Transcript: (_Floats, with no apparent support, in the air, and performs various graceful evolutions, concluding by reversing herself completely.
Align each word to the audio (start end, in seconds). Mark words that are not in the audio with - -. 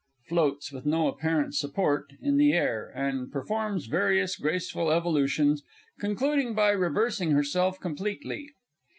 (_Floats, 0.31 0.73
with 0.73 0.83
no 0.87 1.07
apparent 1.07 1.53
support, 1.53 2.13
in 2.19 2.37
the 2.37 2.53
air, 2.53 2.89
and 2.95 3.31
performs 3.31 3.85
various 3.85 4.35
graceful 4.35 4.91
evolutions, 4.91 5.61
concluding 5.99 6.55
by 6.55 6.71
reversing 6.71 7.29
herself 7.33 7.79
completely. 7.79 8.47